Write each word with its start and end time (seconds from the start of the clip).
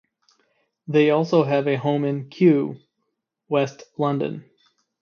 They 0.87 1.11
also 1.11 1.43
have 1.43 1.67
a 1.67 1.77
home 1.77 2.05
in 2.05 2.27
Kew, 2.31 2.79
West 3.49 3.83
London. 3.99 4.49